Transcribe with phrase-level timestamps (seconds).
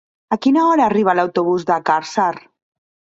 [0.35, 2.31] A quina hora arriba l'autobús de Càrcer?